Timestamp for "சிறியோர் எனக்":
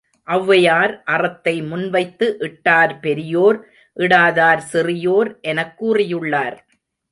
4.73-5.73